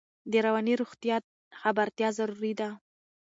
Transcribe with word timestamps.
د 0.31 0.33
رواني 0.45 0.73
روغتیا 0.81 1.17
خبرتیا 1.61 2.09
ضروري 2.19 2.53
ده. 2.59 2.69